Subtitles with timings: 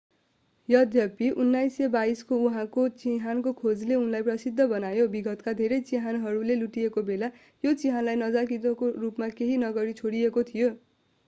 [0.69, 7.31] यद्यपि 1922 को उनको चिहानको खोजले उनलाई प्रसिद्ध बनायो विगतका धेरै चिहानहरू लुटिएका बेला
[7.63, 8.75] यो चिहानलाई नजानिदो
[8.99, 10.75] रूपमा केही नगरी छोडिएको थियो